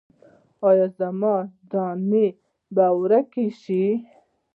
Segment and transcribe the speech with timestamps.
[0.67, 1.35] ایا زما
[1.71, 2.27] دانې
[2.73, 3.83] به ورکې شي؟